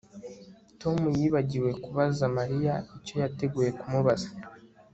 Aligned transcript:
Tom 0.81 0.97
yibagiwe 1.19 1.69
kubaza 1.83 2.25
Mariya 2.37 2.73
icyo 2.97 3.15
yateguye 3.23 3.69
kumubaza 3.79 4.29